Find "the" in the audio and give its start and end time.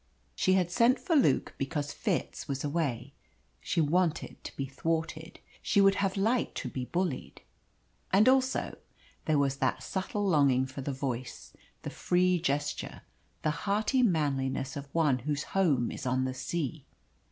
10.81-10.91, 11.83-11.91, 13.43-13.51, 16.25-16.33